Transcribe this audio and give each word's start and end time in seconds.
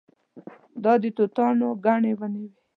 دا 0.83 0.93
د 1.01 1.03
توتانو 1.17 1.67
ګڼې 1.85 2.11
ونې 2.19 2.41
وې. 2.49 2.53